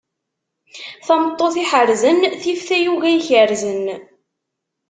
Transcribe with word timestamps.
Tameṭṭut 1.05 1.55
iḥerrzen, 1.63 2.17
tif 2.41 2.61
tayuga 2.67 3.09
ikerrzen. 3.11 3.85